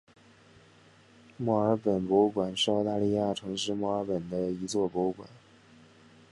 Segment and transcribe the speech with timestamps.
[1.37, 5.29] 墨尔本博物馆是澳大利亚城市墨尔本的一座博物馆。